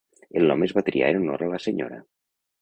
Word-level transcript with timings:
El 0.39 0.45
nom 0.51 0.63
es 0.67 0.73
va 0.77 0.83
triar 0.87 1.11
en 1.17 1.19
honor 1.19 1.45
a 1.49 1.51
la 1.53 1.61
senyora. 1.67 2.01